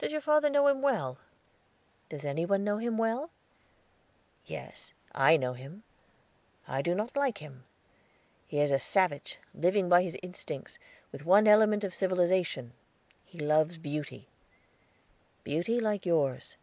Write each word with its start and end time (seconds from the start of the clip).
Does 0.00 0.10
your 0.10 0.20
father 0.20 0.50
know 0.50 0.66
him 0.66 0.82
well?" 0.82 1.18
"Does 2.08 2.24
any 2.24 2.44
one 2.44 2.64
know 2.64 2.78
him 2.78 2.98
well?" 2.98 3.30
"Yes, 4.44 4.90
I 5.12 5.36
know 5.36 5.52
him. 5.52 5.84
I 6.66 6.82
do 6.82 6.96
not 6.96 7.16
like 7.16 7.38
him. 7.38 7.62
He 8.48 8.58
is 8.58 8.72
a 8.72 8.80
savage, 8.80 9.38
living 9.54 9.88
by 9.88 10.02
his 10.02 10.18
instincts, 10.20 10.80
with 11.12 11.24
one 11.24 11.46
element 11.46 11.84
of 11.84 11.94
civilization 11.94 12.72
he 13.24 13.38
loves 13.38 13.78
Beauty 13.78 14.26
beauty 15.44 15.78
like 15.78 16.04
yours." 16.04 16.56